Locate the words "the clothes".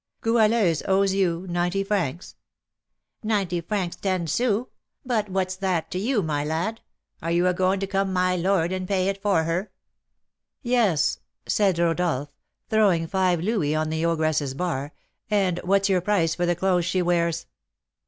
16.47-16.85